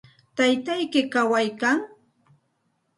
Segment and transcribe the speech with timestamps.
[0.35, 1.77] ¿Taytayki kawaykan?